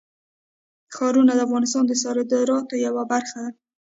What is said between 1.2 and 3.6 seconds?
د افغانستان د صادراتو یوه برخه ده.